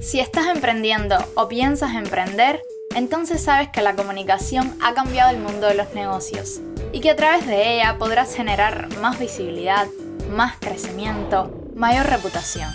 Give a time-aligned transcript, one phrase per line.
[0.00, 2.62] Si estás emprendiendo o piensas emprender,
[2.94, 7.16] entonces sabes que la comunicación ha cambiado el mundo de los negocios y que a
[7.16, 9.86] través de ella podrás generar más visibilidad,
[10.30, 12.70] más crecimiento, mayor reputación.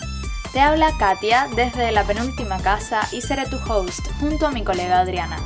[0.54, 5.00] Te habla Katia desde la penúltima casa y seré tu host junto a mi colega
[5.00, 5.38] Adriana.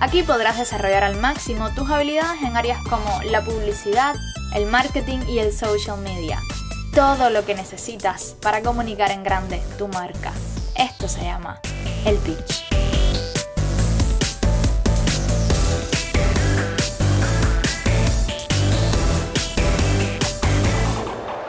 [0.00, 4.16] Aquí podrás desarrollar al máximo tus habilidades en áreas como la publicidad,
[4.56, 6.40] el marketing y el social media.
[6.92, 10.32] Todo lo que necesitas para comunicar en grande tu marca.
[10.80, 11.60] Esto se llama
[12.06, 12.64] el pitch.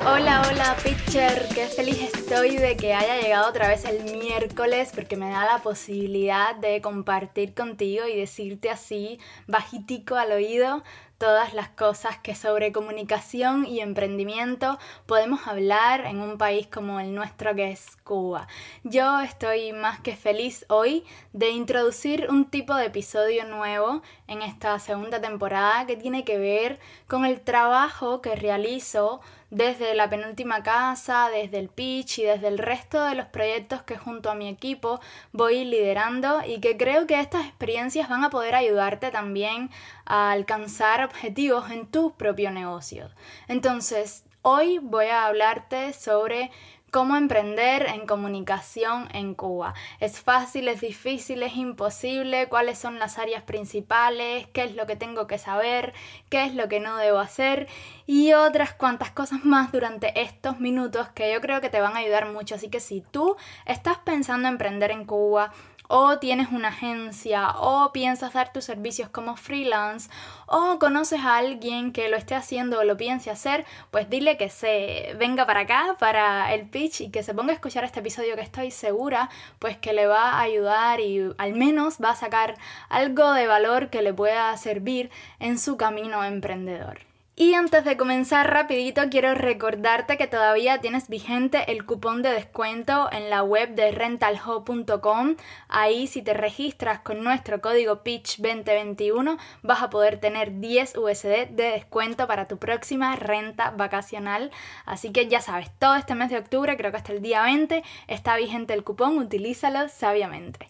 [0.05, 5.16] Hola, hola pitcher, qué feliz estoy de que haya llegado otra vez el miércoles porque
[5.16, 9.17] me da la posibilidad de compartir contigo y decirte así
[9.48, 10.84] bajitico al oído
[11.22, 17.13] todas las cosas que sobre comunicación y emprendimiento podemos hablar en un país como el
[17.13, 18.49] nuestro que es Cuba.
[18.83, 24.77] Yo estoy más que feliz hoy de introducir un tipo de episodio nuevo en esta
[24.80, 26.77] segunda temporada que tiene que ver
[27.08, 32.58] con el trabajo que realizo desde la penúltima casa, desde el pitch y desde el
[32.58, 34.99] resto de los proyectos que junto a mi equipo
[35.31, 39.69] voy liderando y que creo que estas experiencias van a poder ayudarte también
[40.03, 43.09] a alcanzar objetivos en tu propio negocio.
[43.47, 46.52] Entonces, hoy voy a hablarte sobre
[46.92, 49.73] ¿Cómo emprender en comunicación en Cuba?
[50.02, 52.50] ¿Es fácil, es difícil, es imposible?
[52.50, 54.45] ¿Cuáles son las áreas principales?
[54.48, 55.94] ¿Qué es lo que tengo que saber?
[56.30, 57.70] ¿Qué es lo que no debo hacer?
[58.08, 62.00] Y otras cuantas cosas más durante estos minutos que yo creo que te van a
[62.00, 62.56] ayudar mucho.
[62.56, 65.53] Así que si tú estás pensando en emprender en Cuba,
[65.94, 70.09] o tienes una agencia o piensas dar tus servicios como freelance
[70.45, 74.50] o conoces a alguien que lo esté haciendo o lo piense hacer, pues dile que
[74.50, 78.36] se venga para acá para el pitch y que se ponga a escuchar este episodio
[78.36, 82.55] que estoy segura pues que le va a ayudar y al menos va a sacar
[82.88, 87.11] algo de valor que le pueda servir en su camino emprendedor.
[87.36, 93.09] Y antes de comenzar rapidito quiero recordarte que todavía tienes vigente el cupón de descuento
[93.11, 95.37] en la web de rentalho.com.
[95.70, 101.71] Ahí si te registras con nuestro código PITCH2021 vas a poder tener 10 USD de
[101.71, 104.52] descuento para tu próxima renta vacacional.
[104.86, 107.81] Así que ya sabes, todo este mes de octubre, creo que hasta el día 20,
[108.08, 110.67] está vigente el cupón, utilízalo sabiamente.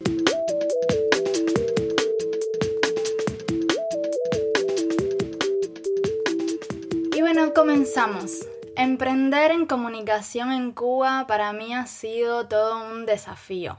[7.34, 8.46] Bueno, comenzamos.
[8.76, 13.78] Emprender en comunicación en Cuba para mí ha sido todo un desafío.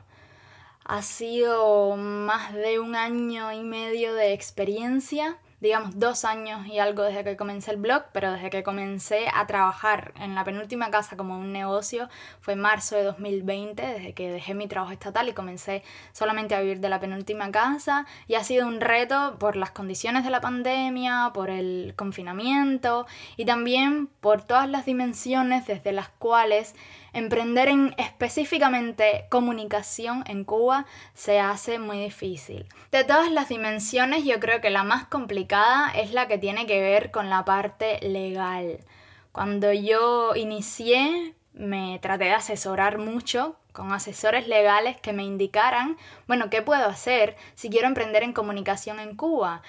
[0.86, 7.04] Ha sido más de un año y medio de experiencia digamos, dos años y algo
[7.04, 11.16] desde que comencé el blog, pero desde que comencé a trabajar en la penúltima casa
[11.16, 12.08] como un negocio
[12.40, 16.80] fue marzo de 2020, desde que dejé mi trabajo estatal y comencé solamente a vivir
[16.80, 18.06] de la penúltima casa.
[18.26, 23.06] Y ha sido un reto por las condiciones de la pandemia, por el confinamiento
[23.36, 26.74] y también por todas las dimensiones desde las cuales
[27.12, 32.66] emprender en específicamente comunicación en Cuba se hace muy difícil.
[32.90, 36.80] De todas las dimensiones, yo creo que la más complicada es la que tiene que
[36.80, 38.78] ver con la parte legal.
[39.32, 45.96] Cuando yo inicié, me traté de asesorar mucho con asesores legales que me indicaran,
[46.26, 49.62] bueno, ¿qué puedo hacer si quiero emprender en comunicación en Cuba?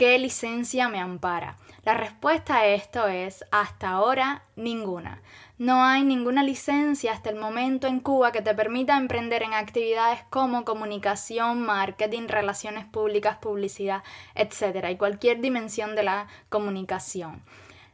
[0.00, 1.58] ¿Qué licencia me ampara?
[1.84, 5.20] La respuesta a esto es hasta ahora ninguna.
[5.58, 10.20] No hay ninguna licencia hasta el momento en Cuba que te permita emprender en actividades
[10.30, 14.02] como comunicación, marketing, relaciones públicas, publicidad,
[14.34, 14.86] etc.
[14.90, 17.42] y cualquier dimensión de la comunicación.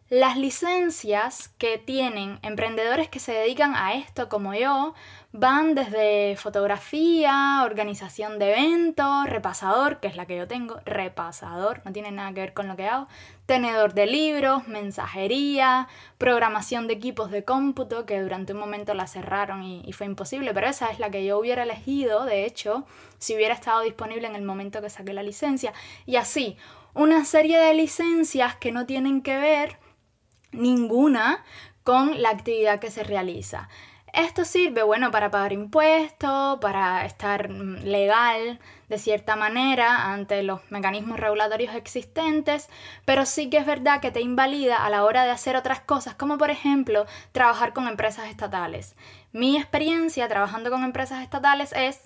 [0.08, 4.94] Las licencias que tienen emprendedores que se dedican a esto como yo
[5.38, 11.92] van desde fotografía, organización de eventos, repasador, que es la que yo tengo, repasador, no
[11.92, 13.06] tiene nada que ver con lo que hago,
[13.44, 15.88] tenedor de libros, mensajería,
[16.18, 20.68] programación de equipos de cómputo, que durante un momento la cerraron y, fue imposible, pero
[20.68, 22.86] esa es la que yo hubiera elegido, de hecho,
[23.18, 25.72] si hubiera estado disponible en el momento que saqué la licencia.
[26.06, 26.56] Y así,
[26.94, 29.78] una serie de licencias que no tienen que ver
[30.52, 31.44] ninguna
[31.84, 33.68] con la actividad que se realiza.
[34.16, 38.58] Esto sirve, bueno, para pagar impuestos, para estar mm, legal
[38.88, 42.70] de cierta manera ante los mecanismos regulatorios existentes,
[43.04, 46.14] pero sí que es verdad que te invalida a la hora de hacer otras cosas,
[46.14, 48.96] como por ejemplo trabajar con empresas estatales.
[49.32, 52.00] Mi experiencia trabajando con empresas estatales es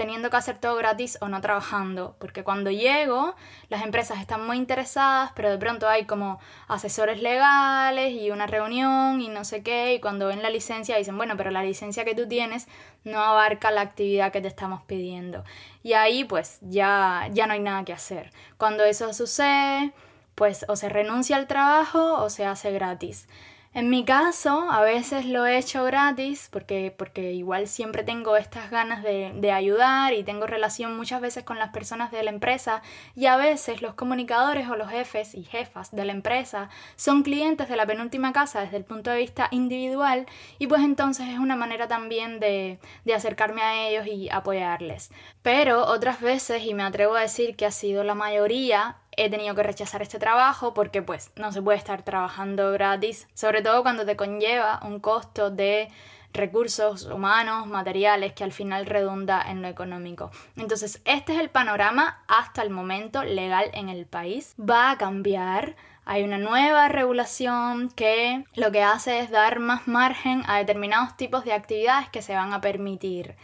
[0.00, 3.34] teniendo que hacer todo gratis o no trabajando, porque cuando llego
[3.68, 9.20] las empresas están muy interesadas, pero de pronto hay como asesores legales y una reunión
[9.20, 12.14] y no sé qué, y cuando ven la licencia dicen, bueno, pero la licencia que
[12.14, 12.66] tú tienes
[13.04, 15.44] no abarca la actividad que te estamos pidiendo.
[15.82, 18.32] Y ahí pues ya, ya no hay nada que hacer.
[18.56, 19.92] Cuando eso sucede,
[20.34, 23.28] pues o se renuncia al trabajo o se hace gratis.
[23.72, 28.68] En mi caso, a veces lo he hecho gratis porque, porque igual siempre tengo estas
[28.68, 32.82] ganas de, de, ayudar y tengo relación muchas veces con las personas de la empresa
[33.14, 37.68] y a veces los comunicadores o los jefes y jefas de la empresa son clientes
[37.68, 40.26] de la penúltima casa desde el punto de vista individual
[40.58, 45.12] y pues entonces es una manera también de, de acercarme a ellos y apoyarles.
[45.42, 49.54] Pero otras veces, y me atrevo a decir que ha sido la mayoría, he tenido
[49.54, 54.06] que rechazar este trabajo porque pues no se puede estar trabajando gratis, sobre todo cuando
[54.06, 55.88] te conlleva un costo de
[56.32, 60.30] recursos humanos, materiales, que al final redunda en lo económico.
[60.56, 64.54] Entonces, este es el panorama hasta el momento legal en el país.
[64.58, 65.76] Va a cambiar.
[66.06, 71.44] Hay una nueva regulación que lo que hace es dar más margen a determinados tipos
[71.44, 73.36] de actividades que se van a permitir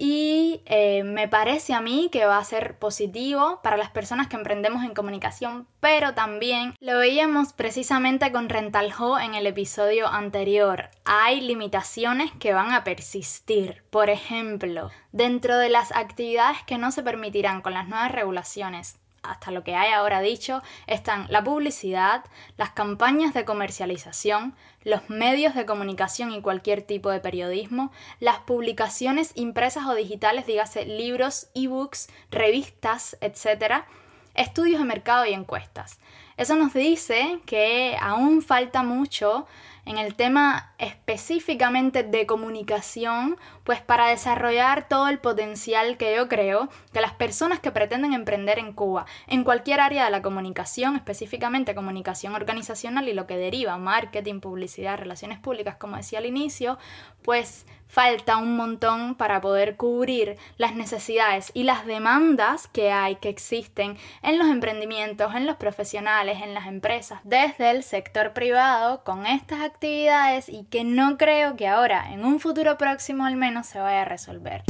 [0.00, 4.36] y eh, me parece a mí que va a ser positivo para las personas que
[4.36, 10.90] emprendemos en comunicación, pero también lo veíamos precisamente con Rentalho en el episodio anterior.
[11.04, 13.82] Hay limitaciones que van a persistir.
[13.90, 19.50] Por ejemplo, dentro de las actividades que no se permitirán con las nuevas regulaciones hasta
[19.50, 22.24] lo que hay ahora dicho, están la publicidad,
[22.56, 24.54] las campañas de comercialización,
[24.84, 30.86] los medios de comunicación y cualquier tipo de periodismo, las publicaciones impresas o digitales, dígase
[30.86, 33.84] libros, ebooks, revistas, etc.,
[34.34, 35.98] estudios de mercado y encuestas.
[36.36, 39.46] Eso nos dice que aún falta mucho
[39.88, 46.68] en el tema específicamente de comunicación, pues para desarrollar todo el potencial que yo creo
[46.92, 51.74] que las personas que pretenden emprender en Cuba, en cualquier área de la comunicación, específicamente
[51.74, 56.76] comunicación organizacional y lo que deriva, marketing, publicidad, relaciones públicas, como decía al inicio,
[57.22, 63.30] pues falta un montón para poder cubrir las necesidades y las demandas que hay, que
[63.30, 69.24] existen en los emprendimientos, en los profesionales, en las empresas, desde el sector privado, con
[69.24, 69.77] estas actividades
[70.48, 74.04] y que no creo que ahora, en un futuro próximo al menos, se vaya a
[74.04, 74.62] resolver.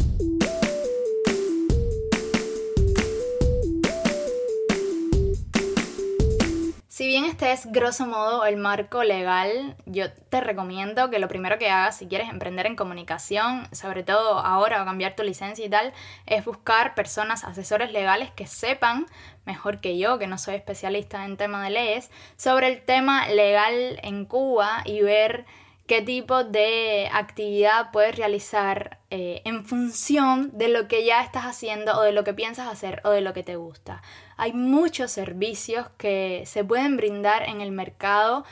[6.99, 11.56] Si bien este es grosso modo el marco legal, yo te recomiendo que lo primero
[11.56, 15.69] que hagas si quieres emprender en comunicación, sobre todo ahora o cambiar tu licencia y
[15.69, 15.93] tal,
[16.27, 19.06] es buscar personas, asesores legales que sepan
[19.47, 24.00] mejor que yo, que no soy especialista en tema de leyes, sobre el tema legal
[24.03, 25.47] en Cuba y ver
[25.87, 31.97] qué tipo de actividad puedes realizar eh, en función de lo que ya estás haciendo
[31.97, 34.03] o de lo que piensas hacer o de lo que te gusta.
[34.38, 38.44] Hay muchos servicios que se pueden brindar en el mercado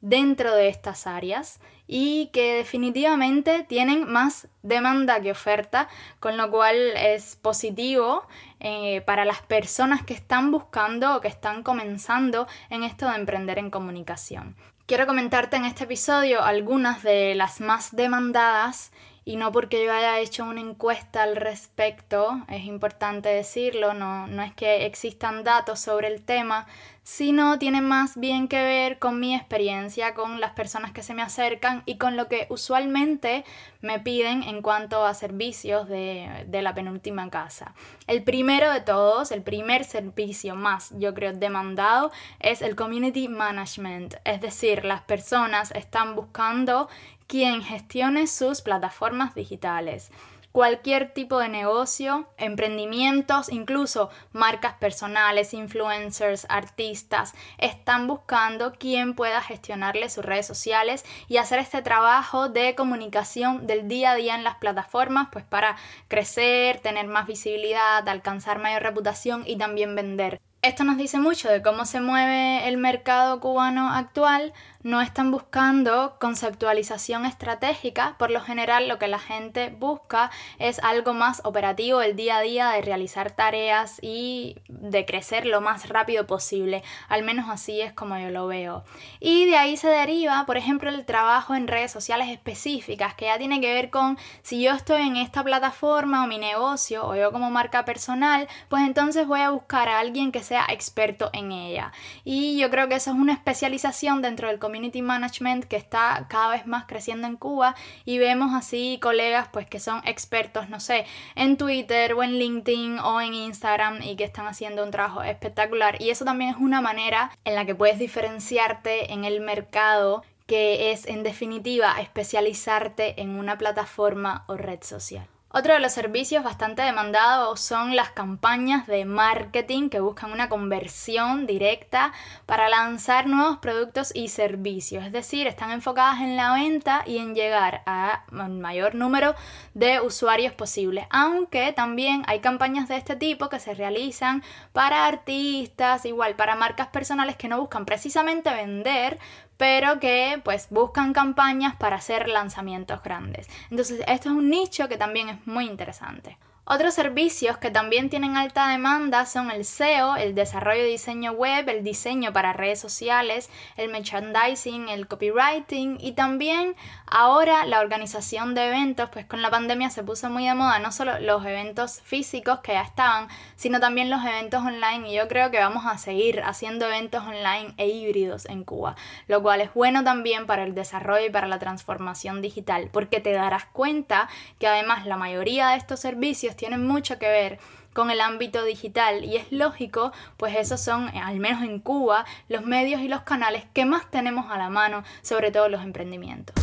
[0.00, 5.88] dentro de estas áreas y que definitivamente tienen más demanda que oferta,
[6.18, 8.26] con lo cual es positivo
[8.58, 13.58] eh, para las personas que están buscando o que están comenzando en esto de emprender
[13.58, 14.56] en comunicación.
[14.86, 18.92] Quiero comentarte en este episodio algunas de las más demandadas
[19.24, 24.42] y no porque yo haya hecho una encuesta al respecto, es importante decirlo, no, no
[24.42, 26.66] es que existan datos sobre el tema,
[27.04, 31.20] sino tiene más bien que ver con mi experiencia, con las personas que se me
[31.20, 33.44] acercan y con lo que usualmente
[33.82, 37.74] me piden en cuanto a servicios de, de la penúltima casa.
[38.06, 42.10] El primero de todos, el primer servicio más, yo creo, demandado
[42.40, 46.88] es el community management, es decir, las personas están buscando
[47.26, 50.10] quien gestione sus plataformas digitales
[50.54, 60.08] cualquier tipo de negocio, emprendimientos, incluso marcas personales, influencers, artistas, están buscando quien pueda gestionarle
[60.08, 64.54] sus redes sociales y hacer este trabajo de comunicación del día a día en las
[64.54, 65.74] plataformas, pues para
[66.06, 70.40] crecer, tener más visibilidad, alcanzar mayor reputación y también vender.
[70.62, 74.54] Esto nos dice mucho de cómo se mueve el mercado cubano actual,
[74.84, 81.14] no están buscando conceptualización estratégica, por lo general lo que la gente busca es algo
[81.14, 86.26] más operativo el día a día de realizar tareas y de crecer lo más rápido
[86.26, 88.84] posible, al menos así es como yo lo veo.
[89.20, 93.38] Y de ahí se deriva, por ejemplo, el trabajo en redes sociales específicas, que ya
[93.38, 97.32] tiene que ver con si yo estoy en esta plataforma o mi negocio o yo
[97.32, 101.92] como marca personal, pues entonces voy a buscar a alguien que sea experto en ella.
[102.22, 106.26] Y yo creo que eso es una especialización dentro del comité community management que está
[106.28, 110.80] cada vez más creciendo en Cuba y vemos así colegas pues que son expertos, no
[110.80, 115.22] sé, en Twitter o en LinkedIn o en Instagram y que están haciendo un trabajo
[115.22, 120.24] espectacular y eso también es una manera en la que puedes diferenciarte en el mercado
[120.48, 125.28] que es en definitiva especializarte en una plataforma o red social.
[125.56, 131.46] Otro de los servicios bastante demandados son las campañas de marketing que buscan una conversión
[131.46, 132.12] directa
[132.44, 135.04] para lanzar nuevos productos y servicios.
[135.04, 139.36] Es decir, están enfocadas en la venta y en llegar a un mayor número
[139.74, 141.06] de usuarios posible.
[141.10, 144.42] Aunque también hay campañas de este tipo que se realizan
[144.72, 149.20] para artistas, igual para marcas personales que no buscan precisamente vender,
[149.56, 153.48] pero que pues buscan campañas para hacer lanzamientos grandes.
[153.70, 156.38] Entonces esto es un nicho que también es muy interesante.
[156.66, 161.68] Otros servicios que también tienen alta demanda son el SEO, el desarrollo de diseño web,
[161.68, 166.74] el diseño para redes sociales, el merchandising, el copywriting y también
[167.06, 170.90] ahora la organización de eventos, pues con la pandemia se puso muy de moda no
[170.90, 175.50] solo los eventos físicos que ya estaban, sino también los eventos online y yo creo
[175.50, 178.96] que vamos a seguir haciendo eventos online e híbridos en Cuba,
[179.28, 183.32] lo cual es bueno también para el desarrollo y para la transformación digital, porque te
[183.32, 187.58] darás cuenta que además la mayoría de estos servicios tienen mucho que ver
[187.92, 192.66] con el ámbito digital y es lógico, pues esos son, al menos en Cuba, los
[192.66, 196.54] medios y los canales que más tenemos a la mano, sobre todo los emprendimientos.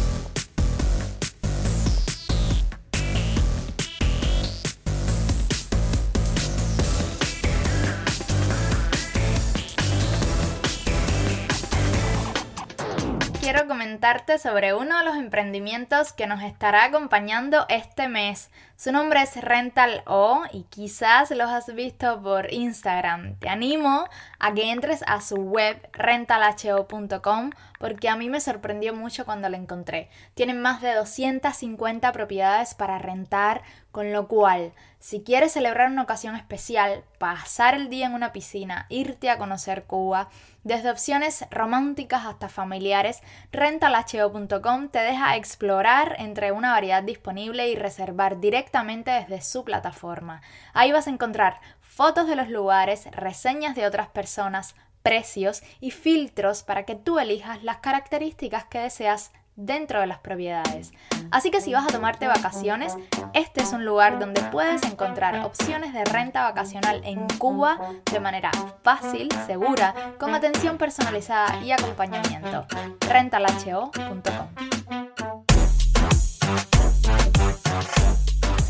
[13.51, 18.50] quiero comentarte sobre uno de los emprendimientos que nos estará acompañando este mes.
[18.81, 23.35] Su nombre es Rental O y quizás los has visto por Instagram.
[23.35, 24.09] Te animo
[24.39, 29.57] a que entres a su web rentalho.com porque a mí me sorprendió mucho cuando la
[29.57, 30.09] encontré.
[30.33, 33.61] Tienen más de 250 propiedades para rentar,
[33.91, 38.85] con lo cual, si quieres celebrar una ocasión especial, pasar el día en una piscina,
[38.89, 40.29] irte a conocer Cuba,
[40.63, 43.21] desde opciones románticas hasta familiares,
[43.51, 48.39] rentalho.com te deja explorar entre una variedad disponible y reservar
[48.71, 50.41] directamente desde su plataforma.
[50.73, 56.63] Ahí vas a encontrar fotos de los lugares, reseñas de otras personas, precios y filtros
[56.63, 60.93] para que tú elijas las características que deseas dentro de las propiedades.
[61.31, 62.95] Así que si vas a tomarte vacaciones,
[63.33, 67.77] este es un lugar donde puedes encontrar opciones de renta vacacional en Cuba
[68.09, 68.51] de manera
[68.83, 72.65] fácil, segura, con atención personalizada y acompañamiento.
[73.01, 74.70] rentalho.com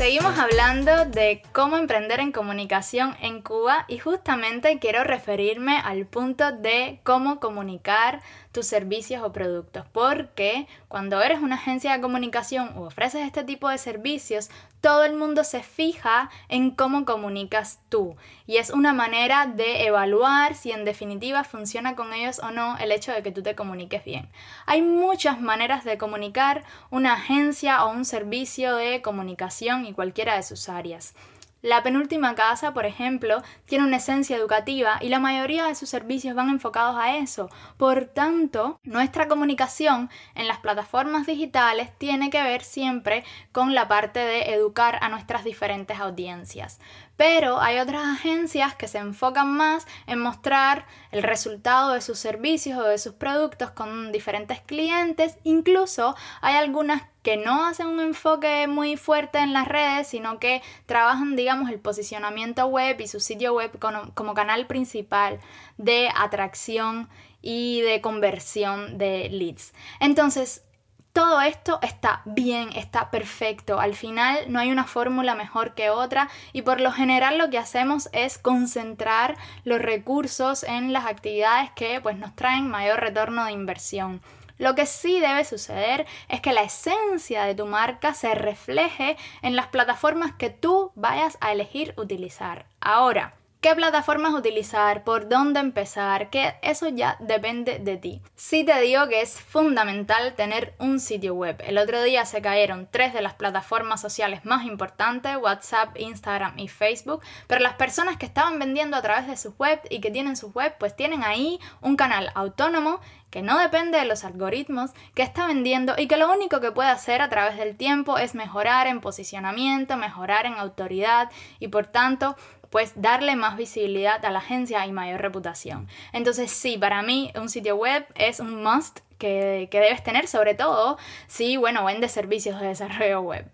[0.02, 6.50] Seguimos hablando de cómo emprender en comunicación en Cuba y justamente quiero referirme al punto
[6.50, 8.20] de cómo comunicar
[8.52, 13.68] tus servicios o productos, porque cuando eres una agencia de comunicación o ofreces este tipo
[13.68, 14.50] de servicios,
[14.82, 18.16] todo el mundo se fija en cómo comunicas tú
[18.46, 22.92] y es una manera de evaluar si en definitiva funciona con ellos o no el
[22.92, 24.28] hecho de que tú te comuniques bien.
[24.66, 30.42] Hay muchas maneras de comunicar una agencia o un servicio de comunicación y cualquiera de
[30.42, 31.14] sus áreas.
[31.62, 36.34] La penúltima casa, por ejemplo, tiene una esencia educativa y la mayoría de sus servicios
[36.34, 37.50] van enfocados a eso.
[37.76, 44.18] Por tanto, nuestra comunicación en las plataformas digitales tiene que ver siempre con la parte
[44.18, 46.80] de educar a nuestras diferentes audiencias.
[47.16, 52.76] Pero hay otras agencias que se enfocan más en mostrar el resultado de sus servicios
[52.76, 55.38] o de sus productos con diferentes clientes.
[55.44, 60.62] Incluso hay algunas que no hacen un enfoque muy fuerte en las redes, sino que
[60.86, 65.40] trabajan, digamos, el posicionamiento web y su sitio web como, canal principal
[65.78, 67.08] de atracción
[67.40, 69.72] y de conversión de leads.
[70.00, 70.64] Entonces,
[71.12, 73.78] todo esto está bien, está perfecto.
[73.78, 77.58] Al final no hay una fórmula mejor que otra y por lo general lo que
[77.58, 83.52] hacemos es concentrar los recursos en las actividades que pues nos traen mayor retorno de
[83.52, 84.22] inversión.
[84.62, 89.56] Lo que sí debe suceder es que la esencia de tu marca se refleje en
[89.56, 92.66] las plataformas que tú vayas a elegir utilizar.
[92.80, 98.20] Ahora, qué plataformas utilizar, por dónde empezar, que eso ya depende de ti.
[98.34, 101.62] Sí te digo que es fundamental tener un sitio web.
[101.64, 106.66] El otro día se cayeron tres de las plataformas sociales más importantes, WhatsApp, Instagram y
[106.66, 110.34] Facebook, pero las personas que estaban vendiendo a través de sus web y que tienen
[110.34, 113.00] sus web, pues tienen ahí un canal autónomo
[113.30, 116.90] que no depende de los algoritmos, que está vendiendo y que lo único que puede
[116.90, 122.36] hacer a través del tiempo es mejorar en posicionamiento, mejorar en autoridad y por tanto
[122.72, 125.88] pues darle más visibilidad a la agencia y mayor reputación.
[126.14, 130.54] Entonces sí, para mí un sitio web es un must que, que debes tener, sobre
[130.54, 133.46] todo si, bueno, vendes servicios de desarrollo web.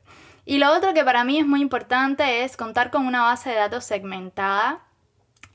[0.47, 3.57] Y lo otro que para mí es muy importante es contar con una base de
[3.57, 4.88] datos segmentada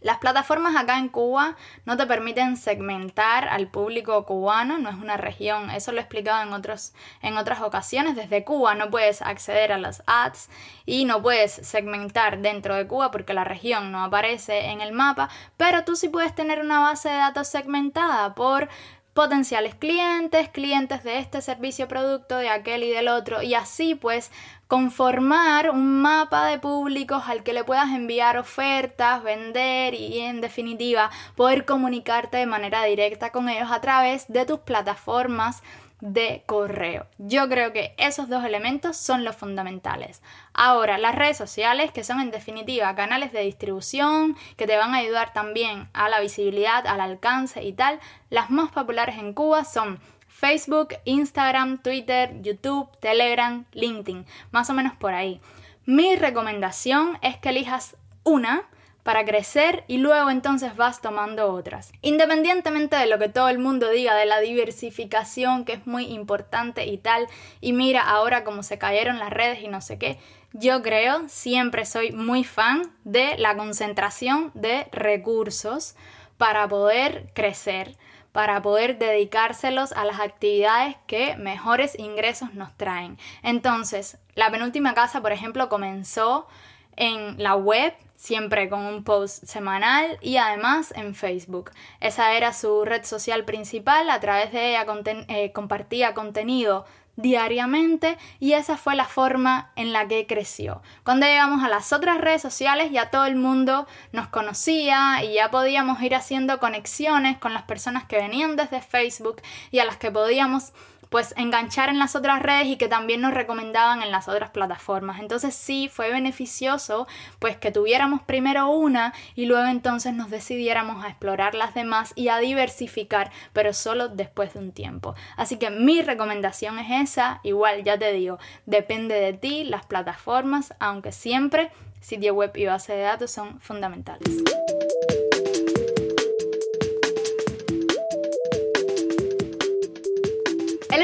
[0.03, 1.55] las plataformas acá en Cuba
[1.85, 6.43] no te permiten segmentar al público cubano, no es una región, eso lo he explicado
[6.43, 8.15] en, otros, en otras ocasiones.
[8.15, 10.49] Desde Cuba no puedes acceder a las ads
[10.85, 15.29] y no puedes segmentar dentro de Cuba porque la región no aparece en el mapa,
[15.57, 18.67] pero tú sí puedes tener una base de datos segmentada por
[19.13, 24.31] potenciales clientes, clientes de este servicio producto, de aquel y del otro, y así pues
[24.67, 31.11] conformar un mapa de públicos al que le puedas enviar ofertas, vender y en definitiva
[31.35, 35.61] poder comunicarte de manera directa con ellos a través de tus plataformas
[36.03, 37.07] de correo.
[37.17, 40.21] Yo creo que esos dos elementos son los fundamentales.
[40.53, 44.97] Ahora, las redes sociales, que son en definitiva canales de distribución, que te van a
[44.97, 49.97] ayudar también a la visibilidad, al alcance y tal, las más populares en Cuba son
[50.27, 55.39] Facebook, Instagram, Twitter, YouTube, Telegram, LinkedIn, más o menos por ahí.
[55.85, 57.95] Mi recomendación es que elijas
[58.25, 58.63] una
[59.03, 61.91] para crecer y luego entonces vas tomando otras.
[62.01, 66.85] Independientemente de lo que todo el mundo diga de la diversificación que es muy importante
[66.85, 67.27] y tal,
[67.61, 70.17] y mira ahora cómo se cayeron las redes y no sé qué,
[70.53, 75.95] yo creo, siempre soy muy fan de la concentración de recursos
[76.37, 77.97] para poder crecer
[78.33, 83.17] para poder dedicárselos a las actividades que mejores ingresos nos traen.
[83.43, 86.47] Entonces, la penúltima casa, por ejemplo, comenzó
[86.95, 87.93] en la web
[88.23, 91.71] siempre con un post semanal y además en Facebook.
[91.99, 94.85] Esa era su red social principal, a través de ella
[95.27, 96.85] eh, compartía contenido
[97.17, 100.81] diariamente y esa fue la forma en la que creció.
[101.03, 105.51] Cuando llegamos a las otras redes sociales ya todo el mundo nos conocía y ya
[105.51, 110.11] podíamos ir haciendo conexiones con las personas que venían desde Facebook y a las que
[110.11, 110.71] podíamos
[111.13, 115.19] pues enganchar en las otras redes y que también nos recomendaban en las otras plataformas.
[115.19, 121.09] Entonces sí fue beneficioso pues que tuviéramos primero una y luego entonces nos decidiéramos a
[121.09, 125.13] explorar las demás y a diversificar, pero solo después de un tiempo.
[125.37, 130.73] Así que mi recomendación es esa, igual ya te digo, depende de ti, las plataformas,
[130.79, 131.69] aunque siempre
[132.01, 134.43] sitio web y base de datos son fundamentales.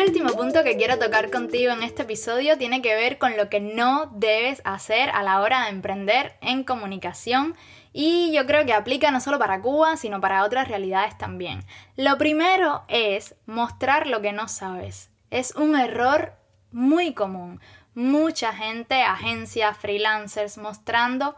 [0.10, 3.60] Último punto que quiero tocar contigo en este episodio tiene que ver con lo que
[3.60, 7.56] no debes hacer a la hora de emprender en comunicación
[7.94, 11.64] y yo creo que aplica no solo para Cuba, sino para otras realidades también.
[11.96, 15.12] Lo primero es mostrar lo que no sabes.
[15.30, 16.34] Es un error
[16.72, 17.62] muy común.
[17.94, 21.36] Mucha gente, agencias, freelancers mostrando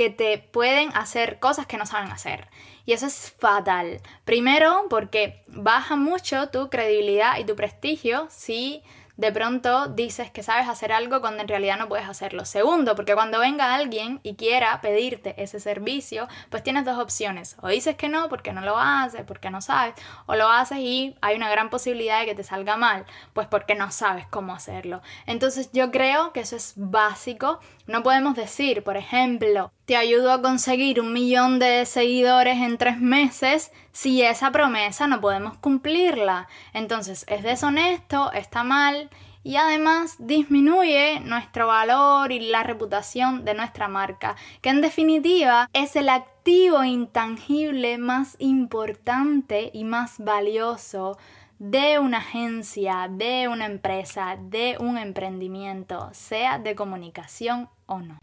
[0.00, 2.48] que te pueden hacer cosas que no saben hacer.
[2.86, 4.00] Y eso es fatal.
[4.24, 8.82] Primero, porque baja mucho tu credibilidad y tu prestigio si
[9.20, 12.46] de pronto dices que sabes hacer algo cuando en realidad no puedes hacerlo.
[12.46, 17.56] Segundo, porque cuando venga alguien y quiera pedirte ese servicio, pues tienes dos opciones.
[17.60, 21.14] O dices que no porque no lo haces, porque no sabes, o lo haces y
[21.20, 25.02] hay una gran posibilidad de que te salga mal, pues porque no sabes cómo hacerlo.
[25.26, 27.60] Entonces yo creo que eso es básico.
[27.86, 33.00] No podemos decir, por ejemplo, te ayudo a conseguir un millón de seguidores en tres
[33.00, 36.46] meses si esa promesa no podemos cumplirla.
[36.72, 39.10] Entonces es deshonesto, está mal
[39.42, 45.96] y además disminuye nuestro valor y la reputación de nuestra marca, que en definitiva es
[45.96, 51.18] el activo intangible más importante y más valioso
[51.58, 58.20] de una agencia, de una empresa, de un emprendimiento, sea de comunicación o no.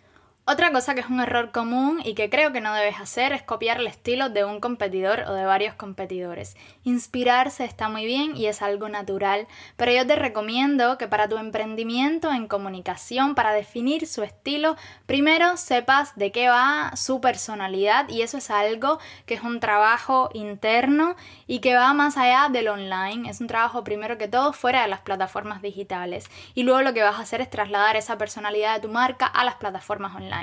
[0.49, 3.43] Otra cosa que es un error común y que creo que no debes hacer es
[3.43, 6.55] copiar el estilo de un competidor o de varios competidores.
[6.85, 11.35] Inspirarse está muy bien y es algo natural, pero yo te recomiendo que para tu
[11.35, 18.21] emprendimiento en comunicación, para definir su estilo, primero sepas de qué va su personalidad y
[18.21, 23.29] eso es algo que es un trabajo interno y que va más allá del online.
[23.29, 27.03] Es un trabajo primero que todo fuera de las plataformas digitales y luego lo que
[27.03, 30.36] vas a hacer es trasladar esa personalidad de tu marca a las plataformas online.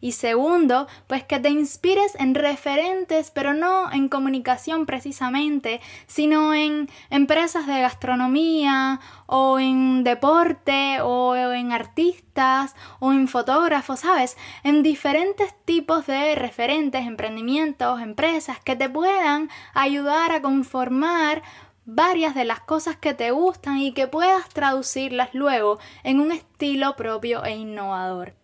[0.00, 6.88] Y segundo, pues que te inspires en referentes, pero no en comunicación precisamente, sino en
[7.10, 14.36] empresas de gastronomía o en deporte o en artistas o en fotógrafos, ¿sabes?
[14.62, 21.42] En diferentes tipos de referentes, emprendimientos, empresas que te puedan ayudar a conformar
[21.86, 26.96] varias de las cosas que te gustan y que puedas traducirlas luego en un estilo
[26.96, 28.34] propio e innovador.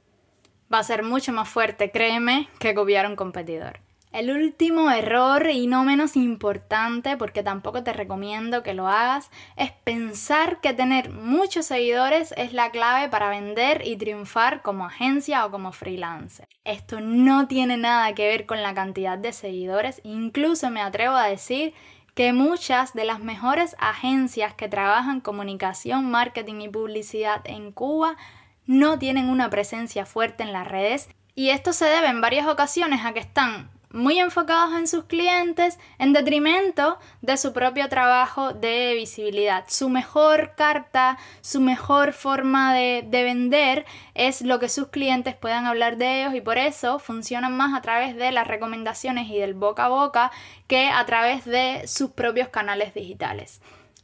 [0.72, 3.80] Va a ser mucho más fuerte, créeme, que copiar a un competidor.
[4.12, 9.72] El último error y no menos importante, porque tampoco te recomiendo que lo hagas, es
[9.72, 15.50] pensar que tener muchos seguidores es la clave para vender y triunfar como agencia o
[15.50, 16.46] como freelancer.
[16.64, 21.28] Esto no tiene nada que ver con la cantidad de seguidores, incluso me atrevo a
[21.28, 21.72] decir
[22.14, 28.16] que muchas de las mejores agencias que trabajan comunicación, marketing y publicidad en Cuba
[28.66, 33.04] no tienen una presencia fuerte en las redes y esto se debe en varias ocasiones
[33.04, 38.94] a que están muy enfocados en sus clientes en detrimento de su propio trabajo de
[38.94, 39.64] visibilidad.
[39.68, 45.96] Su mejor carta, su mejor forma de, vender es lo que sus clientes puedan hablar
[45.98, 49.84] de ellos y por eso funcionan más a través de las recomendaciones y del boca
[49.84, 50.32] a boca
[50.66, 53.60] que a través de sus propios canales digitales.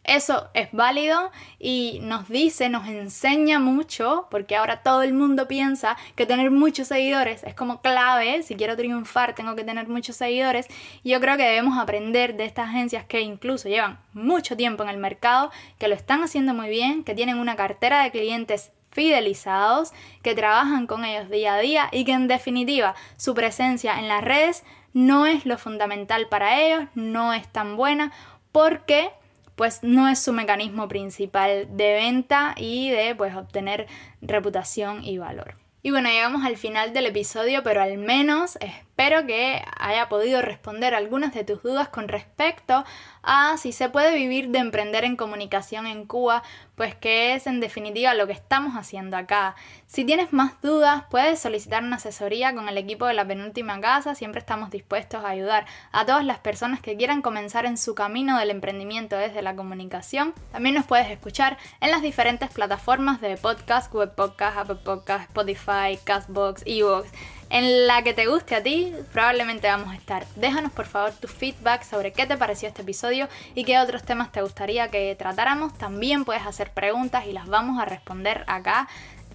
[0.09, 5.99] Eso es válido y nos dice, nos enseña mucho, porque ahora todo el mundo piensa
[6.17, 10.67] que tener muchos seguidores es como clave, si quiero triunfar tengo que tener muchos seguidores.
[11.05, 14.97] Yo creo que debemos aprender de estas agencias que incluso llevan mucho tiempo en el
[14.97, 19.93] mercado, que lo están haciendo muy bien, que tienen una cartera de clientes fidelizados,
[20.23, 24.25] que trabajan con ellos día a día y que en definitiva su presencia en las
[24.25, 28.11] redes no es lo fundamental para ellos, no es tan buena
[28.53, 29.11] porque
[29.59, 33.89] pues no es su mecanismo principal de venta y de pues obtener
[34.23, 35.57] reputación y valor.
[35.83, 38.57] Y bueno, llegamos al final del episodio, pero al menos
[38.99, 42.85] espero que haya podido responder algunas de tus dudas con respecto
[43.23, 46.43] a si se puede vivir de emprender en comunicación en Cuba,
[46.75, 49.55] pues que es en definitiva lo que estamos haciendo acá.
[49.87, 54.17] Si tienes más dudas, puedes solicitar una asesoría con el equipo de la penúltima casa,
[54.17, 58.37] siempre estamos dispuestos a ayudar a todas las personas que quieran comenzar en su camino
[58.39, 60.35] del emprendimiento desde la comunicación.
[60.51, 65.99] También nos puedes escuchar en las diferentes plataformas de podcast, web podcast, Apple Podcast, Spotify,
[66.05, 67.13] Castbox, Evox
[67.51, 70.27] en la que te guste a ti, probablemente vamos a estar.
[70.37, 74.33] Déjanos por favor tu feedback sobre qué te pareció este episodio y qué otros temas
[74.33, 75.77] te gustaría que tratáramos.
[75.77, 78.89] También puedes hacer preguntas y las vamos a responder acá.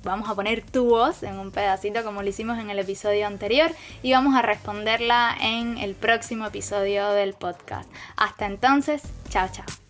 [0.04, 3.71] Vamos a poner tu voz en un pedacito como lo hicimos en el episodio anterior
[4.02, 7.89] y vamos a responderla en el próximo episodio del podcast.
[8.17, 9.83] Hasta entonces, chao chao.